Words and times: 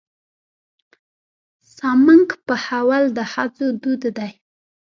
سمنک 1.75 2.29
پخول 2.47 3.03
د 3.17 3.19
ښځو 3.31 3.67
دود 3.81 4.03
دی. 4.17 4.31